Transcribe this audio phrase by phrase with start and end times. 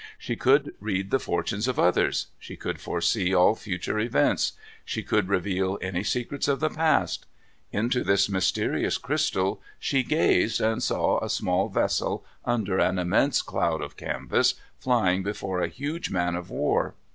[0.17, 2.25] She could read the fortunes of others.
[2.39, 4.53] She could foresee all future events.
[4.83, 7.27] She could reveal any secrets of the past.
[7.71, 13.83] Into this mysterious crystal she gazed, and saw a small vessel, under an immense cloud
[13.83, 16.95] of canvas, flying before a huge man of war.